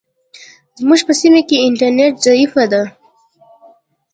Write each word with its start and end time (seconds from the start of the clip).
زموږ 0.79 1.01
په 1.07 1.13
سیمه 1.21 1.41
کې 1.47 1.63
انټرنیټ 1.67 2.13
ضعیفه 2.25 2.63
ده. 2.71 2.83